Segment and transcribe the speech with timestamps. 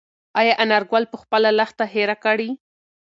[0.39, 2.49] ایا انارګل به خپله لښته هېره کړي؟